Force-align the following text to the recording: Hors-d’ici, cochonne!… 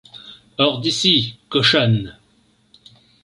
Hors-d’ici, 0.57 1.37
cochonne!… 1.47 2.17